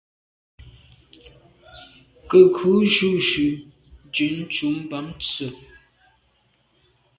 Ke 2.29 2.39
ghù 2.55 2.71
jujù 2.93 3.47
dun 4.13 4.33
ntùm 4.45 4.75
bam 4.89 5.07
se. 5.29 5.47